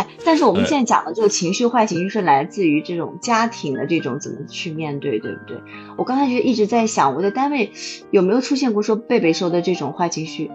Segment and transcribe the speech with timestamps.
[0.00, 5.58] 哎，但是我们现在讲的这个情绪坏情绪是来自于这种家庭的这种怎么去面对，对不对？
[5.96, 7.72] 我刚才就一直在想，我在单位
[8.10, 10.50] 有没有出现过说贝贝说的这种坏情绪？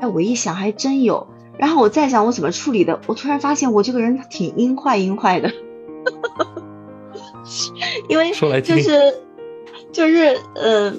[0.00, 1.28] 哎，我一想还真有。
[1.58, 5.52] 然后我再想我怎么处理的，我突然发现我这个人挺阴坏阴坏的，
[8.08, 8.30] 因为
[8.62, 9.14] 就是
[9.92, 10.94] 就是呃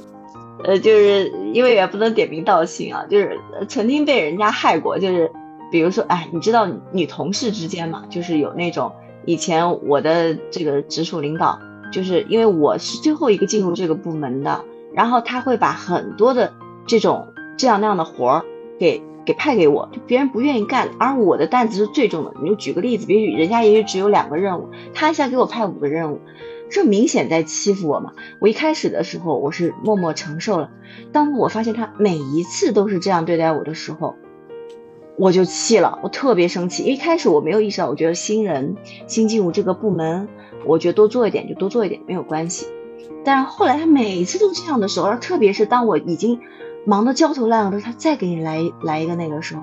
[0.63, 5.31] 呃，就是因为也不能点名道姓啊，就是曾经被人家害过，就是
[5.71, 8.91] 比如说哎，你知道女同事之间嘛，就是有那种
[9.25, 11.59] 以前我的这个直属领导，
[11.91, 16.53] 就是因为我是最后一个进入这个部门的，然后他会把很多的
[16.85, 18.45] 这种这样那样的活儿
[18.77, 19.01] 给。
[19.23, 22.33] 给派给我，就别人不愿意干，而我的担子是最重的。
[22.41, 26.21] 你就举个例子，比如人家也许只有两个任务，他一下给我派五个任务，
[26.71, 28.13] 这明显在欺负我嘛。
[28.39, 30.71] 我一开始的时候我是默默承受了，
[31.11, 34.15] 当我发现他每一次都是这样对待我的时候，
[35.17, 36.83] 我就气了，我特别生气。
[36.83, 38.75] 一开始我没有意识到，我觉得新人
[39.07, 40.27] 新进入这个部门，
[40.65, 42.67] 我觉得多做一点就多做一点没有关系。
[43.23, 46.39] 但是后来他每次都这样的时候，特别是当我已经。
[46.83, 49.61] 忙得焦头烂额的时候，他再给你来来一个那个时候，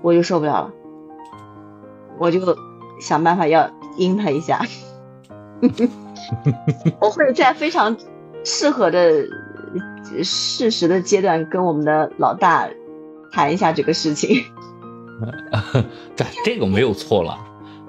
[0.00, 0.72] 我就受不了了，
[2.18, 2.40] 我就
[2.98, 4.62] 想办法要阴他一下。
[6.98, 7.94] 我会在非常
[8.42, 9.26] 适合的
[10.24, 12.70] 适时的阶段跟我们的老大
[13.32, 14.42] 谈一下这个事情。
[16.16, 17.38] 这 这个没有错了，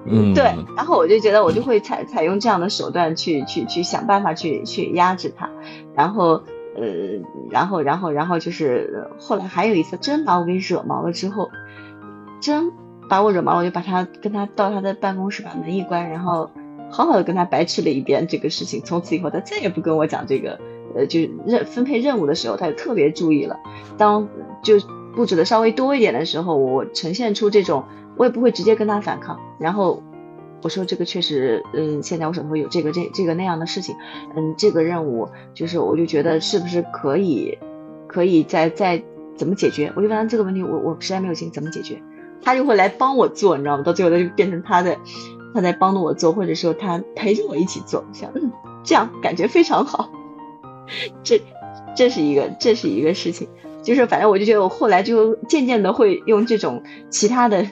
[0.06, 0.44] 嗯，对。
[0.76, 5.50] 然后我就觉得我就会采采用这样的手段去去去想办法去去压制他，
[5.96, 6.42] 然后。
[6.80, 6.84] 呃，
[7.50, 11.50] 然后，然后，然后就是后来还有一次，真把我给惹毛了之后，
[12.40, 12.72] 真
[13.10, 16.52] 把我惹毛了，我就把他跟他到他的办公室把门一关，然后
[16.92, 18.80] 好好的跟他白吃了一遍这个事情。
[18.86, 20.60] 从此以后，他再也不跟我讲这个，
[20.96, 23.58] 呃，就是任分配任务的时候，他就特别注意了。
[23.98, 24.28] 当
[24.62, 24.76] 就
[25.18, 27.84] 布置的稍微多一点的时候，我呈现出这种，
[28.16, 30.04] 我也不会直接跟他反抗，然后。
[30.64, 33.96] 我说这个确实，嗯，现在我手头有这个这这个那样的事情，
[34.36, 37.56] 嗯，这个任务就是我就觉得是不是可以，
[38.08, 39.04] 可以再再
[39.36, 39.94] 怎么解决？
[39.96, 42.02] 我就问他这个问题，我我实在没有心怎么解决，
[42.42, 43.84] 他就会来帮我做，你知道吗？
[43.84, 44.98] 到最后他就变成他在
[45.54, 48.52] 他在帮助我做，或者说他陪着我一起做，想嗯
[48.84, 50.10] 这样感觉非常好，
[51.24, 51.40] 这
[51.96, 53.48] 这是一个这是一个事情，
[53.88, 57.66] 就是反正我就觉得我后来就渐渐的会用这种其他的。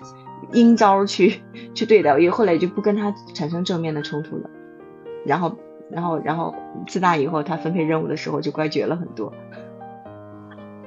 [0.54, 1.42] 阴招去
[1.74, 4.50] 去对待，因为后来就不跟他产生正面的冲突了。
[5.26, 5.52] 然后，
[5.90, 6.54] 然后，然后
[6.88, 9.34] 自那以后，他分配任务的时候就乖绝了很多。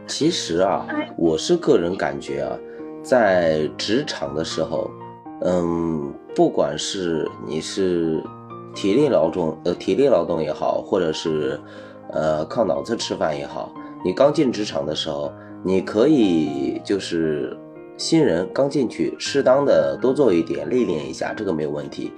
[0.07, 2.57] 其实啊，我是个人感觉啊，
[3.03, 4.89] 在职场的时候，
[5.43, 8.23] 嗯，不管是你是
[8.75, 11.61] 体力劳动，呃，体力劳动也好，或者是
[12.13, 13.73] 呃靠脑子吃饭也好，
[14.05, 15.33] 你刚进职场的时候，
[15.65, 17.57] 你可以就是。
[18.01, 22.13] 新人刚进去，适当的多做一点，历练一下，这个没有问题。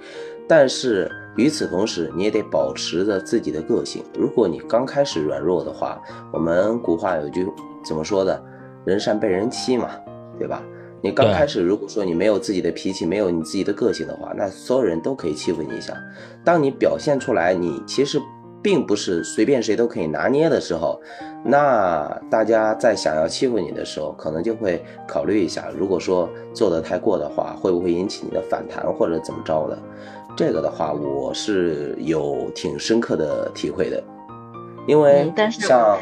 [0.47, 4.03] 但是与此同时，你也得保持着自己的个性。
[4.13, 5.99] 如果你刚开始软弱的话，
[6.31, 7.47] 我们古话有句
[7.83, 8.39] 怎么说的？
[8.85, 9.89] 人善被人欺嘛，
[10.37, 10.61] 对吧？
[11.01, 15.97] 你刚开始如果说你没有自己的脾气，没有你自己的个性的话，那所有人都可以欺负你一下。
[16.45, 18.21] 当你表现出来，你其实。
[18.61, 20.99] 并不是随便谁都可以拿捏的时候，
[21.43, 29.77] 那大家在想要欺负你的时候，可能就会考虑一下，如果说做得太过的话，会不会引起你的反弹或者怎么着的？
[30.37, 34.01] 这个的话，我是有挺深刻的体会的，
[34.87, 35.97] 因为像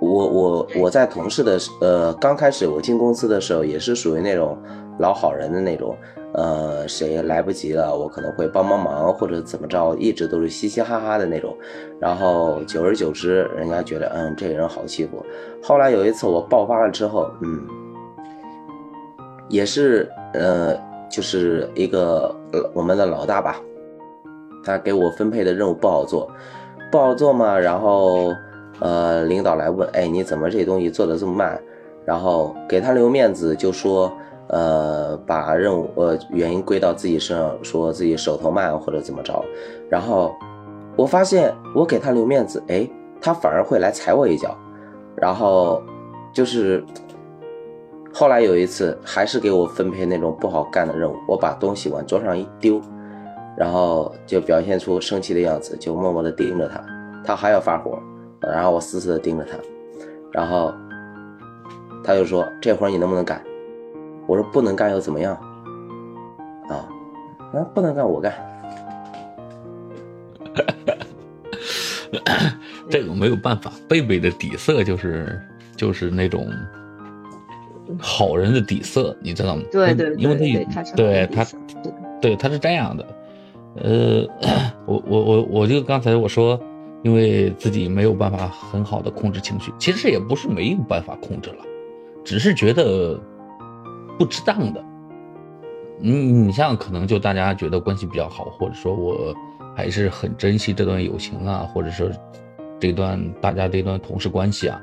[0.00, 4.56] 我我我在同事的呃刚开始我进公司的时候，也是属于那种
[5.00, 5.96] 老好人的那种。
[6.32, 11.56] 呃，谁来不及了，我可能会帮帮忙或者怎么着，一直都是嘻嘻哈哈的那种。
[11.98, 15.26] 然后久而久之，人家觉得嗯，这个人好欺负。
[15.60, 17.66] 后来有一次我爆发了之后，嗯，
[19.48, 20.72] 也是呃，
[21.10, 22.32] 就是一个
[22.72, 23.60] 我们的老大吧，
[24.62, 26.30] 他给我分配的任务不好做，
[26.92, 27.58] 不好做嘛。
[27.58, 28.32] 然后
[28.78, 31.60] 呃，领导来问，哎，你怎么这东西做的这么慢？
[32.04, 34.12] 然后给他留面子，就说。
[34.52, 39.44] 呃，把任务呃原因归到自己身上，说自己手头慢或者怎么着，
[39.88, 40.34] 然后
[40.96, 42.88] 我发现我给他留面子，哎，
[43.20, 44.56] 他反而会来踩我一脚，
[45.14, 45.80] 然后
[46.32, 46.84] 就是
[48.12, 52.80] 后来有一次还是给我分配那种不好干的任务，我把东西往桌上一丢，
[53.56, 56.84] 然后就表现出生气的样子，就默默的盯着他，
[57.24, 57.96] 他还要发火，
[58.40, 59.56] 然后我死死的盯着他，
[60.32, 60.74] 然后
[62.02, 63.40] 他就说这活你能不能干？
[64.30, 65.34] 我说不能干又怎么样？
[66.68, 66.86] 啊，
[67.52, 68.32] 那不能干我干。
[72.88, 75.42] 这个没有办法，贝贝的底色就是
[75.74, 76.46] 就是那种
[77.98, 79.62] 好人的底色，你知道吗？
[79.72, 81.44] 对对，因为他对他
[82.22, 83.06] 对，他是这样的，
[83.82, 84.24] 呃，
[84.86, 86.56] 我我我我就刚才我说，
[87.02, 91.64] 因为自己没有办法很好的控制情绪，其实也不是没有办法控制了，
[92.24, 93.20] 只是觉得
[94.20, 94.84] 不值当的。
[95.98, 99.34] 你你像可能就大家觉得关系比较好，或者说我
[99.74, 102.06] 还是很珍惜这段友情啊，或者说
[102.78, 104.78] 这段大家这段同事关系啊，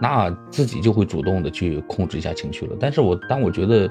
[0.00, 2.76] 那自己就会主动的去控制一下情绪了。
[2.80, 3.86] 但是我当我觉得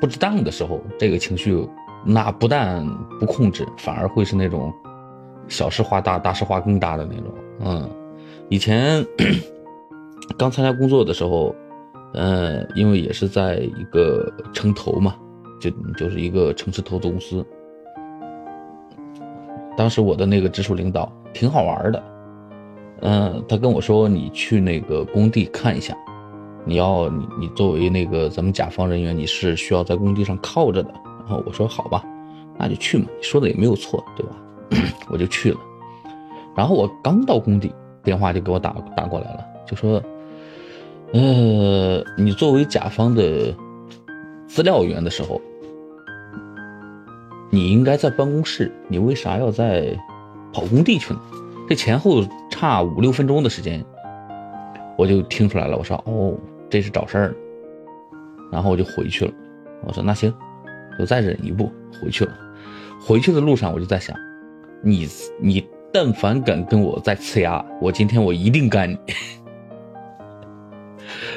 [0.00, 1.68] 不值当的时候，这个情绪
[2.02, 2.82] 那不但
[3.20, 4.72] 不控制，反而会是那种
[5.48, 7.34] 小事化大，大事化更大的那种。
[7.60, 7.90] 嗯，
[8.48, 9.04] 以前
[10.38, 11.54] 刚参加工作的时候。
[12.14, 15.16] 呃，因为也是在一个城投嘛，
[15.60, 17.44] 就就是一个城市投资公司。
[19.76, 22.02] 当时我的那个直属领导挺好玩的，
[23.00, 25.92] 嗯，他跟我说：“你去那个工地看一下，
[26.64, 30.90] 你要你你作为那个咱们甲方人员，你是需要在工地上靠着的。”
[31.26, 32.04] 然后我说：“好吧，
[32.56, 34.36] 那就去嘛，你说的也没有错，对吧？”
[35.10, 35.58] 我就去了。
[36.54, 37.74] 然后我刚到工地，
[38.04, 40.00] 电话就给我打打过来了，就说。
[41.14, 43.54] 呃，你作为甲方的
[44.48, 45.40] 资料员的时候，
[47.50, 49.96] 你应该在办公室，你为啥要在
[50.52, 51.20] 跑工地去呢？
[51.68, 53.84] 这前后差五六分钟的时间，
[54.98, 55.78] 我就听出来了。
[55.78, 56.36] 我说哦，
[56.68, 57.36] 这是找事儿。
[58.50, 59.32] 然后我就回去了。
[59.86, 60.34] 我说那行，
[60.98, 61.70] 就再忍一步，
[62.02, 62.32] 回去了。
[63.00, 64.16] 回去的路上我就在想，
[64.82, 65.06] 你
[65.40, 68.98] 你但凡敢跟我再呲牙，我今天我一定干你。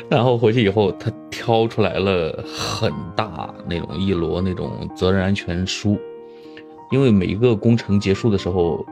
[0.09, 5.97] 然后回去以后，他挑出来了很大那种一摞那种责任安全书，
[6.91, 8.85] 因为每一个工程结束的时候，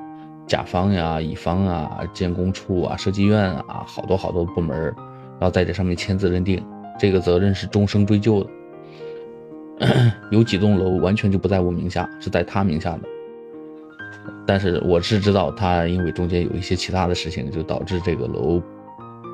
[0.45, 4.93] 甲方呀、乙方啊、监工处啊、设计院啊，好多好多部门
[5.39, 6.61] 要在这上面签字认定，
[6.99, 8.49] 这个责任是终生追究的。
[10.31, 13.01] 有几栋楼完全就不在我名下，是在他名下的，
[14.45, 18.61] 但是我是知道他因为中间有一些其他的事情，就导致这个楼。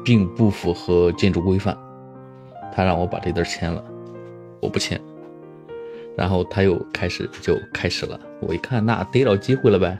[0.03, 1.77] 并不符合建筑规范，
[2.73, 3.83] 他让我把这字签了，
[4.61, 4.99] 我不签，
[6.17, 9.97] 然后他又开始就开始了，我一看那逮着机会了呗，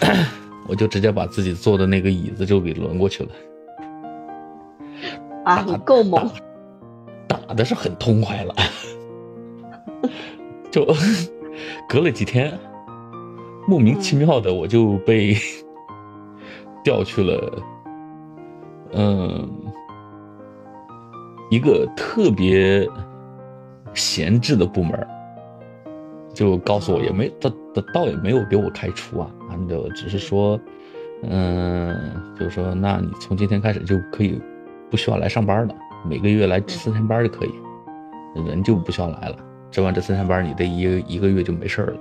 [0.68, 3.30] 我就直接把自己坐的那个椅子就给轮过去了，
[5.44, 6.30] 啊，你够猛，
[7.26, 8.54] 打的是很痛快了，
[10.72, 10.86] 就
[11.88, 12.58] 隔了几天，
[13.68, 15.36] 莫名其妙的我就被
[16.82, 17.62] 调去了。
[18.96, 19.48] 嗯，
[21.50, 22.88] 一个特别
[23.92, 25.06] 闲置的部门，
[26.32, 30.58] 就告诉我也没，倒倒倒也没有给我开除啊，俺就只是说，
[31.22, 31.96] 嗯，
[32.38, 34.40] 就是说，那你从今天开始就可以
[34.90, 35.74] 不需要来上班了，
[36.08, 37.52] 每个月来值四天班就可以，
[38.46, 39.36] 人就不需要来了，
[39.72, 41.96] 值完这四天班，你这一一个月就没事了。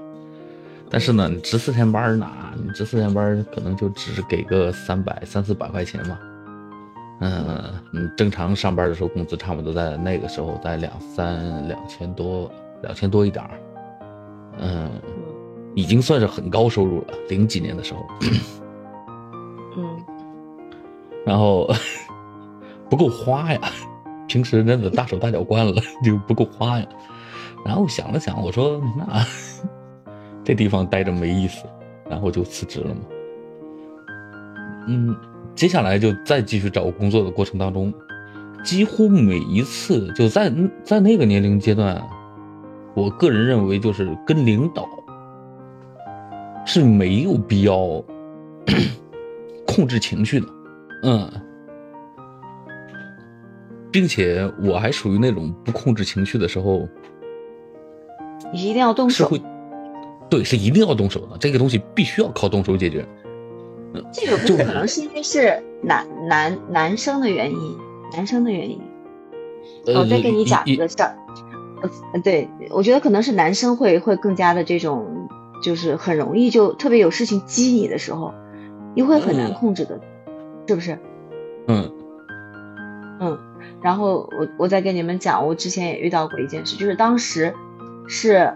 [0.91, 2.27] 但是呢，你值四天班呢，
[2.63, 6.19] 你值四天班可能就只给个三百三四百块钱嘛。
[7.19, 12.51] 嗯嗯，正常上班的时候工资差不多在那个时候在两三两千多，
[12.81, 13.59] 两千多一点儿，
[14.59, 14.89] 嗯，
[15.73, 17.13] 已经算是很高收入了。
[17.29, 18.05] 零几年的时候，
[19.77, 20.03] 嗯，
[21.25, 21.71] 然后
[22.89, 23.61] 不够花呀，
[24.27, 25.73] 平时真的大手大脚惯了
[26.03, 26.85] 就不够花呀。
[27.63, 29.25] 然后想了想，我说那
[30.43, 31.63] 这地方待着没意思，
[32.09, 33.01] 然后就辞职了嘛。
[34.87, 35.15] 嗯。
[35.55, 37.93] 接下来就再继续找工作的过程当中，
[38.63, 40.51] 几乎每一次就在
[40.83, 42.01] 在那个年龄阶段，
[42.95, 44.87] 我个人认为就是跟领导
[46.65, 48.03] 是没有必要
[49.67, 50.47] 控制情绪的，
[51.03, 51.31] 嗯，
[53.91, 56.87] 并且我还属于那种不控制情绪的时候，
[58.51, 59.31] 你一定要动手，
[60.29, 63.05] 对，是一定要动手的，这个东西必须要靠动手解决。
[64.11, 67.77] 这个不可能是因为是男男男生的原因，
[68.13, 68.81] 男生的原因。
[69.85, 71.15] 我再跟你讲一个事儿，
[72.13, 75.27] 呃，对我觉得可能是男生会会更加的这种，
[75.61, 78.33] 就是很容易就特别有事情激你的时候，
[78.95, 79.99] 你会很难控制的，
[80.67, 80.97] 是不是？
[81.67, 81.91] 嗯
[83.19, 83.39] 嗯。
[83.81, 87.53] 然后我我再跟你们讲，我之前也遇到过一件事，就是当时
[88.07, 88.53] 是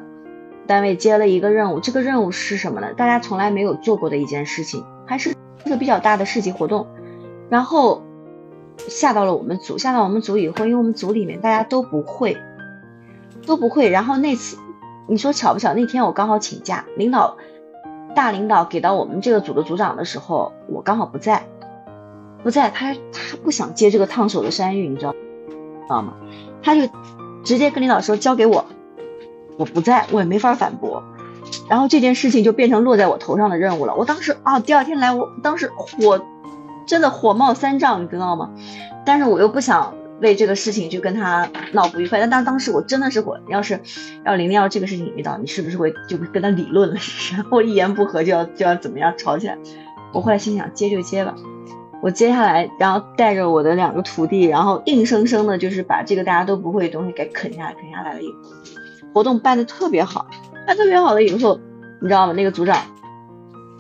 [0.66, 2.94] 单位接了一个任务，这个任务是什么呢？
[2.94, 4.86] 大家从来没有做过的一件事情。
[5.08, 5.34] 还是
[5.66, 6.86] 一个比较大的市级活动，
[7.50, 8.04] 然后
[8.78, 12.38] 下到了我们组，下到我们组以后，因为我们组里面大家都不会，
[13.48, 13.90] 都不会。
[13.90, 14.58] 然后那次
[15.08, 15.74] 你说巧不巧？
[15.74, 17.38] 那天我刚好请假，领导
[18.14, 21.48] 大领导给到我们这个组的组长的时候，我刚好不在，
[22.44, 25.18] 不在，他他不想接这个烫手的山芋，你知道知
[25.90, 26.14] 道吗？
[26.62, 26.82] 他就
[27.44, 28.66] 直接跟领导说交给我，
[29.58, 31.02] 我不在，我也没法反驳。
[31.70, 33.96] 然后这件事情就变成落在我头上的任务了。
[33.96, 36.24] 我当时啊，第二天来，我当时火，
[36.86, 38.52] 真的火冒三丈，你知道吗？
[39.06, 42.20] 但是我又不想为这个事情就跟他闹不愉快。
[42.20, 43.82] 但当当时我真的是火，要是
[44.26, 46.96] 要玲玲要这个事情遇到，你是不是会就跟他理论了？
[47.36, 49.58] 然后一言不合就要就要怎么样吵起来？
[50.14, 51.36] 我后来心想接就接吧，
[52.02, 58.34] 我接下来，然后带着我的两个徒弟，然后硬生生的就是把这个大家都不会的东西给啃下来，啃下来了以后，
[59.14, 60.28] 活动办的特别好。
[60.68, 61.60] 他特别好了以后，
[62.02, 62.34] 你知道吗？
[62.34, 62.78] 那个组长，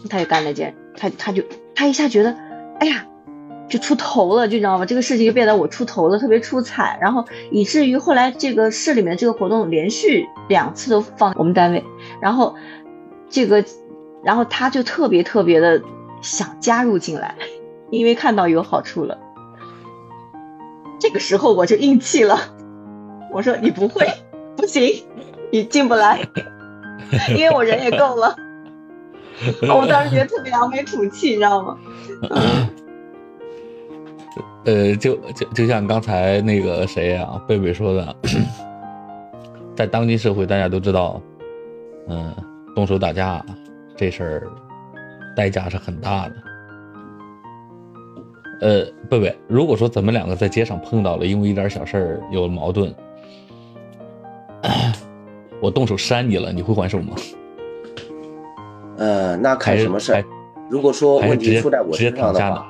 [0.09, 1.43] 他就干了件，他他就
[1.75, 2.33] 他一下觉得，
[2.79, 3.05] 哎呀，
[3.67, 4.85] 就出头了，就知道吗？
[4.85, 11.83] 这个事情就变得我出头了，特别出彩，然后以至于后来这个市里面这个活动连续两次都放我们单位，
[12.21, 12.55] 然后
[13.29, 13.65] 这个，
[14.23, 15.81] 然后他就特别特别的
[16.21, 17.35] 想加入进来，
[17.91, 19.17] 因为看到有好处了。
[20.99, 22.39] 这个时候我就硬气了，
[23.33, 24.07] 我说你不会，
[24.55, 25.03] 不行，
[25.51, 26.21] 你进不来。
[27.35, 28.35] 因为我人也够了，
[29.73, 31.77] 我当时觉得特别扬眉吐气，你知道吗？
[34.65, 38.15] 呃，就就就像刚才那个谁啊，贝贝说的，
[39.75, 41.21] 在当今社会，大家都知道，
[42.09, 42.35] 嗯，
[42.75, 43.43] 动手打架
[43.95, 44.47] 这事儿
[45.35, 46.35] 代价是很大的。
[48.59, 52.93] 呃，贝贝，如果说咱们两个在街上碰到了，因为一点小事儿有了矛盾。
[55.61, 57.15] 我动手扇你了，你会还手吗？
[58.97, 60.23] 呃，那看什么事儿。
[60.69, 62.67] 如果说问题出在我身上的话，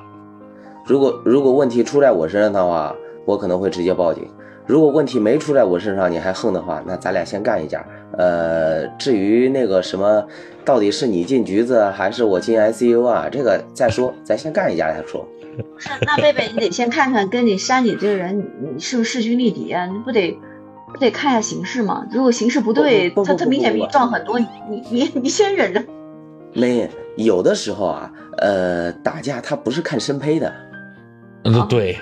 [0.86, 4.28] 如果如果问题出在我身上的话，我可能会直接报警。
[4.66, 7.84] 如果问题没出在我身上，你还横的话，那咱俩先干一架。
[8.16, 10.26] 呃，至于那个什么，
[10.64, 13.28] 到底是你进局子还是我进 ICU 啊？
[13.30, 15.26] 这个再说，咱先干一架再说。
[15.56, 19.86] 不是，那贝贝，你得先看看跟你扇你这个人，你是不是势均力敌啊？
[19.86, 20.38] 你不得。
[20.92, 22.06] 不得看一下形势嘛？
[22.10, 25.84] 如果形势不对，他他明显比你壮很多，你你你你先忍着。
[26.54, 30.52] 没有的时候啊，呃，打架他不是看身胚的。
[31.44, 31.96] 嗯，对。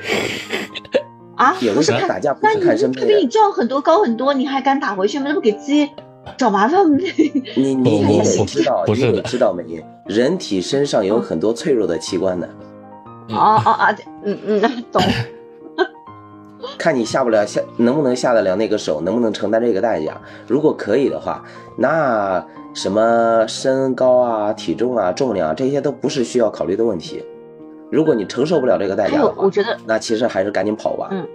[1.37, 1.55] 啊？
[1.61, 3.01] 有的时候打架不是看身胚。
[3.01, 5.27] 他比你壮很多，高很多，你还敢打回去吗？
[5.29, 5.89] 这不给自己
[6.39, 6.97] 找麻烦吗？
[7.57, 8.85] 你你你知道？
[8.87, 9.85] 不是你知道没？
[10.07, 12.49] 人体身上有很多脆弱的器官的。
[13.31, 13.97] 啊啊啊！
[14.25, 14.61] 嗯嗯，
[14.93, 15.03] 懂。
[16.79, 20.21] 看你下不了下，能不能下得了那个手，能不能承担这个代价？
[20.47, 21.45] 如果可以的话，
[21.77, 27.25] 那什么身高啊、体重啊、重量这些都不是需要考虑的问题。
[27.91, 31.09] 如果你承受不了这个代价的话，我觉得那其实还是赶紧跑吧。
[31.11, 31.27] 嗯，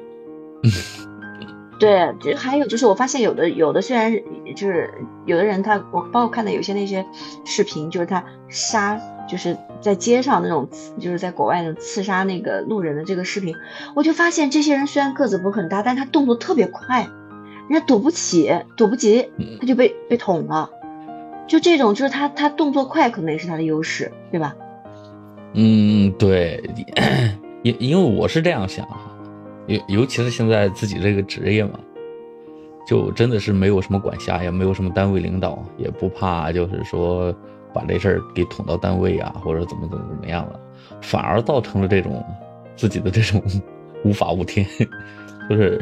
[1.79, 4.13] 对，就还有就是我发现有的有的虽然
[4.55, 4.93] 就是
[5.25, 7.05] 有的人他我包括看的有些那些
[7.45, 8.99] 视频，就是他杀。
[9.31, 10.67] 就是在街上那种，
[10.99, 13.55] 就是在国外的刺杀那个路人的这个视频，
[13.95, 17.07] 我就发现这些人虽然个子不是很大，但他动作特别快，
[17.69, 20.69] 人家躲不起，躲不及，他就被被捅了。
[21.47, 24.53] 就这种，就是他他动作快，可能也是他的优势，对吧？
[25.53, 26.61] 嗯，对，
[27.63, 28.99] 因因为我是这样想哈，
[29.67, 31.79] 尤尤其是现在自己这个职业嘛，
[32.85, 37.33] 就真的是没有什么管辖，也没有什么单位领导，也不怕，就是说。
[37.73, 40.59] 把这事儿给捅到单位啊，或者怎么怎么怎么样了，
[41.01, 42.23] 反而造成了这种
[42.75, 43.41] 自己的这种
[44.03, 44.65] 无法无天，
[45.49, 45.81] 就是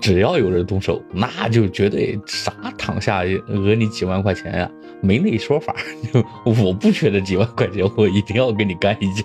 [0.00, 5.74] 只要有人动手，那就绝对啥躺下讹你几万块钱呀，没那说法。
[6.12, 9.24] 就 我不缺这几万块钱，我一定要跟你干一架，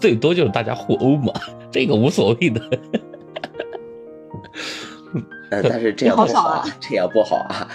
[0.00, 1.32] 最多就是大家互殴嘛，
[1.70, 2.60] 这个无所谓的。
[5.50, 7.66] 呃，但是这样不好啊，这样不好啊。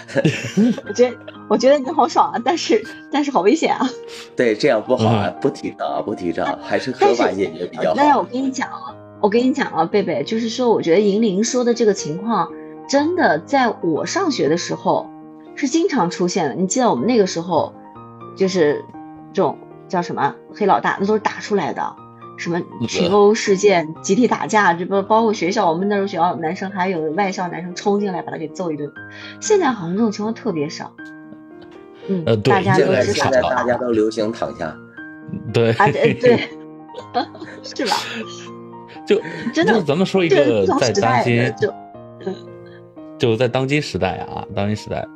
[0.86, 1.16] 我觉得，
[1.48, 2.82] 我觉得你好爽啊，但是，
[3.12, 3.86] 但是好危险啊。
[4.34, 7.96] 对，这样不好啊，不提倡啊，不提倡，还是合法解决比较好。
[7.96, 12.50] 那我跟你讲啊，我跟你讲啊，贝贝，就是说，我觉得银铃说的这个情况，
[12.88, 15.10] 真的在我上学的时候
[15.54, 16.54] 是经常出现的。
[16.54, 17.74] 你记得我们那个时候，
[18.36, 18.84] 就是
[19.32, 21.96] 这种叫什么黑老大，那都是打出来的。
[22.36, 28.90] 什么群殴事件、集体打架，这不包括学校，我们那时候学校男生还有外校男生冲进来把他给揍一顿。
[29.40, 30.92] 现在好像这种情况特别少。
[32.08, 34.74] 嗯，大家都是现在大家都流行躺下。
[35.52, 35.72] 对。
[35.72, 36.38] 啊对对，
[37.62, 37.92] 是吧？
[39.06, 39.20] 就
[39.52, 41.74] 真的，咱们说一个在当今就
[43.18, 45.06] 就在当今时代啊，当今时代，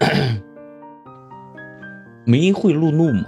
[2.24, 3.24] 民会路怒吗？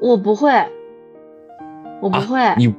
[0.00, 0.50] 我不会，
[2.02, 2.38] 我不会。
[2.58, 2.74] 你，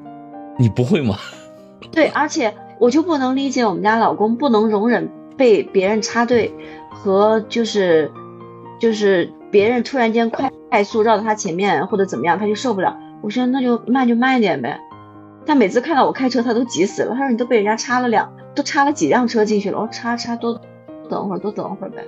[0.60, 1.16] 你不会吗？
[1.92, 6.54] 对，而且我就不能理解我们家老公不能容忍被别人插队，
[6.89, 8.12] 和就是
[8.79, 12.98] 就是别人突然间快快速绕到他前面或者怎么样，他就受不了。
[13.22, 14.79] 我说那就慢就慢一点呗。
[15.46, 17.15] 他每次看到我开车，他都急死了。
[17.15, 19.79] 他说你都被人家插了两，都插了几辆车进去了。
[19.79, 20.60] 我说插插多
[21.10, 22.03] 等会儿，多等会儿呗。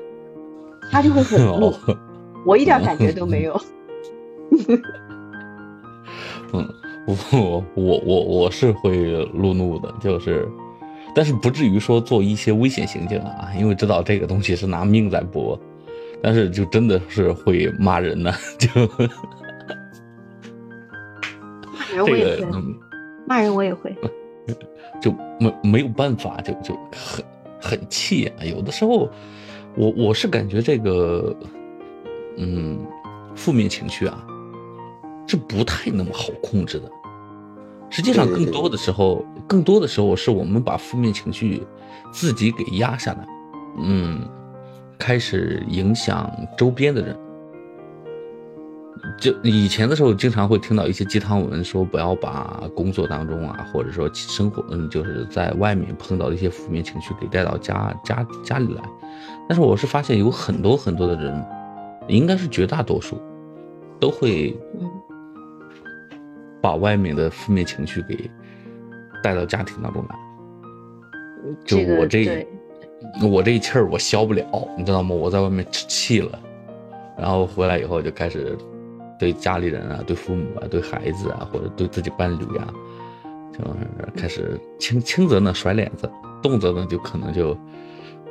[0.91, 1.73] 他就会很怒，
[2.45, 3.59] 我一点感觉都没有。
[6.51, 6.67] 嗯，
[7.05, 10.47] 我我我我是会路怒的，就是，
[11.15, 15.59] 但是不至于说做一些危险行径啊，因为知道这个东西是拿命在搏，
[16.21, 18.69] 但是就真的是会骂人呢， 就。
[21.81, 22.47] 骂人我也会，
[23.27, 23.95] 骂人我也会，
[25.01, 27.25] 就没没有办法，就就很
[27.59, 29.09] 很气啊，有的时候。
[29.75, 31.33] 我我是感觉这个，
[32.37, 32.79] 嗯，
[33.35, 34.25] 负面情绪啊，
[35.27, 36.91] 是不太那么好控制的。
[37.89, 41.63] 实际上，更多的时候，更多的时候是我们把负面情绪
[42.11, 43.27] 自己给压下来，
[43.81, 44.21] 嗯，
[44.97, 47.17] 开始影响周边的人。
[49.19, 58.83] 就以前的时候，经常会听到一些鸡汤文，说不要把工作当中啊，或者说生活，嗯，就是在外面碰到的一些负面情绪给带到家家家里来。
[59.47, 61.45] 但是我是发现有很多很多的人，
[62.07, 63.19] 应该是绝大多数，
[63.99, 64.55] 都会
[66.61, 68.29] 把外面的负面情绪给
[69.23, 70.15] 带到家庭当中来。
[71.65, 72.47] 就我这，
[73.21, 74.45] 我这一气儿我消不了，
[74.77, 75.15] 你知道吗？
[75.15, 76.39] 我在外面吃气了，
[77.17, 78.57] 然后回来以后就开始。
[79.19, 82.73] 对家里人啊，对父母啊，对孩子啊，或者对自己伴侣啊，
[83.51, 86.09] 就是开始轻轻则呢甩脸子，
[86.41, 87.53] 动则呢就可能就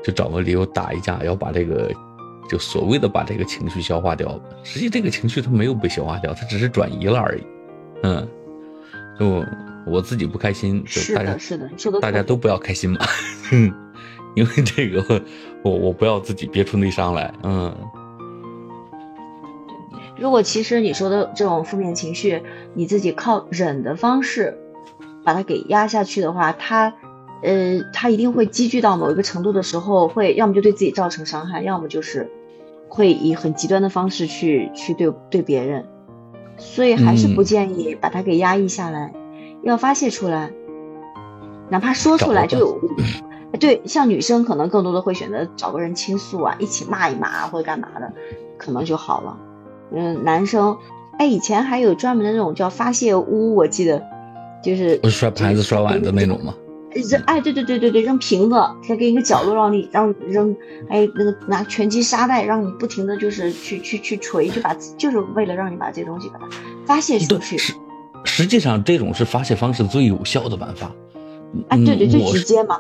[0.03, 1.93] 就找个理由打一架，要把这个
[2.49, 4.41] 就所谓的把这个情绪消化掉。
[4.63, 7.43] 实际这个情绪它没有被消化掉，它只是转移了而已。
[8.03, 8.29] 嗯，
[9.19, 9.45] 就
[9.87, 12.99] 我自己不开心，就大家是的，说的大家都不要开心嘛。
[13.53, 13.73] 嗯，
[14.37, 15.23] 因为这个
[15.63, 17.33] 我我不要自己憋出内伤来。
[17.43, 17.75] 嗯。
[20.21, 22.43] 如果其实你说的这种负面情绪，
[22.75, 24.59] 你自己靠忍的方式
[25.25, 26.93] 把它给压下去的话，它，
[27.41, 32.29] 呃，它一定会积聚到某一个程度的时候，会要么就对自己造成伤害，要么就是
[32.89, 35.87] 会以很极端的方式去去对对别人，
[36.59, 39.13] 所以还是不建议把它给压抑下来，
[39.63, 40.51] 要发泄出来，
[41.71, 42.81] 哪怕说出来就有，
[43.59, 48.13] 对，像女生可能更多的会选择找个人倾诉啊，一起骂一骂或者干嘛的，
[48.59, 49.39] 可能就好了。
[49.91, 50.77] 嗯，男生，
[51.19, 54.03] 哎，以前还有专门的那种叫发泄屋，我记得，
[54.63, 56.55] 就是摔盘子、摔碗的那种吗？
[56.93, 58.57] 扔，哎，对对对对对，扔瓶子，
[58.89, 60.57] 再给你个角落让你让扔，
[60.89, 66.49] 哎，那个拿拳击沙袋让你不停的就是去去去锤，就把就是为了让你把这东西把它
[66.87, 67.59] 发泄出去。
[67.59, 67.75] 实
[68.25, 70.91] 实际上这种是发泄方式最有效的办法。
[71.69, 72.79] 哎，对对，最直接嘛。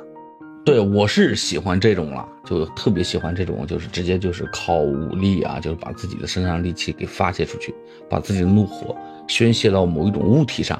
[0.64, 7.74] 对，我是喜欢这种了，就特别喜欢这种，就是直接就是靠武力啊，就是把自己的身上力气给发泄出去，
[8.10, 8.94] 把自己的怒火
[9.26, 10.78] 宣泄到某一种物体上，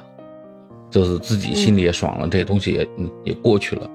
[0.89, 2.89] 就是自己心里也爽了，这些东西也
[3.23, 3.89] 也过去了。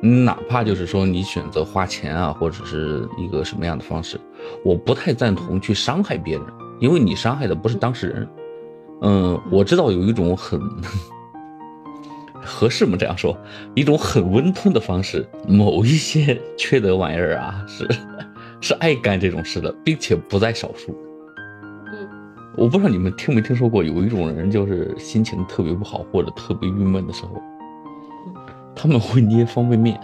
[0.00, 4.20] 哪怕就是说你选择花钱啊，或者是一个什么样的方式，
[4.64, 6.44] 我不太赞同去伤害别人，
[6.80, 8.28] 因为你伤害的不是当事人。
[9.02, 10.60] 嗯，我知道有一种很。
[12.40, 12.96] 合适吗？
[12.98, 13.36] 这样说，
[13.74, 15.28] 一种很温吞的方式。
[15.46, 17.86] 某一些 缺德玩意儿啊，是
[18.62, 20.96] 是爱干这种事的，并且不在少数。
[22.58, 27.40] 嗯，我不知道你们听没听说过，有一种人就是心情特别不好或者特别郁闷的时候，
[28.74, 29.98] 他们会捏方便面。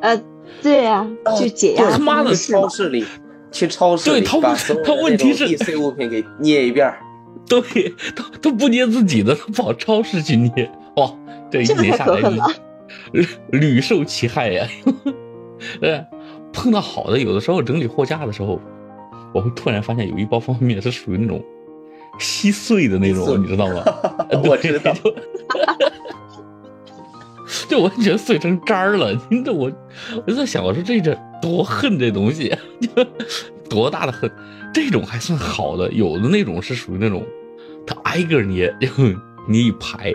[0.00, 0.20] 呃，
[0.62, 1.06] 对呀，
[1.38, 1.90] 就解压。
[1.90, 3.04] 他妈的，超市里
[3.50, 6.92] 去超市里把所有的 E C 物品给捏一遍。
[7.48, 7.60] 对，
[8.14, 10.70] 他他不捏自己的，他跑超市去捏。
[10.96, 11.10] 哇，
[11.50, 12.20] 这一年下来，
[13.50, 14.66] 屡受其害呀！
[15.80, 16.04] 对，
[16.52, 18.60] 碰到好的，有的时候整理货架的时候，
[19.34, 21.44] 我会突然发现有一包方便面是属于那种
[22.20, 23.82] 稀碎的那种，你知道吗？
[24.44, 24.94] 我知道，
[27.68, 29.12] 就 完全碎成渣儿了。
[29.28, 29.70] 你这我，
[30.16, 32.56] 我就在想，我说这这多恨这东西，
[33.68, 34.30] 多大的恨？
[34.72, 37.24] 这种还算好的，有的那种是属于那种，
[37.86, 38.88] 他挨个捏，就
[39.48, 40.12] 捏一排。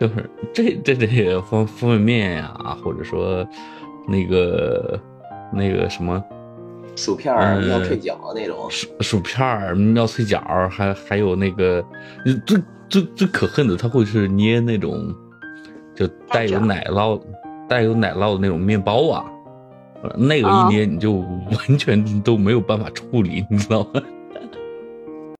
[0.00, 3.46] 就是这这这些方方便面呀，或者说
[4.08, 5.00] 那个
[5.52, 6.20] 那个什么
[6.96, 8.68] 薯片儿、妙脆角那种。
[8.70, 11.84] 薯薯片儿、妙脆角，还还有那个
[12.46, 15.14] 最最最可恨的，他会是捏那种
[15.94, 17.20] 就带有奶酪
[17.68, 19.24] 带有奶酪的那种面包啊，
[20.16, 21.12] 那个一捏你就
[21.68, 24.02] 完全都没有办法处理，你知道吗？